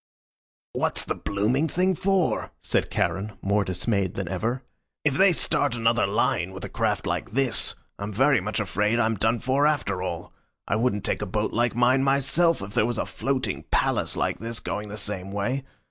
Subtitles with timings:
[0.73, 4.63] "What's the blooming thing for?" said Charon, more dismayed than ever.
[5.05, 9.13] "If they start another line with a craft like this, I'm very much afraid I'm
[9.13, 10.33] done for after all.
[10.67, 14.39] I wouldn't take a boat like mine myself if there was a floating palace like
[14.39, 15.63] this going the same way.